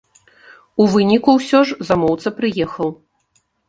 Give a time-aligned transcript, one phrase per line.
[0.81, 2.89] У выніку ўсё ж замоўца прыехаў.